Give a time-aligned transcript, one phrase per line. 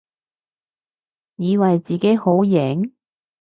[1.35, 2.91] 以為自己好型？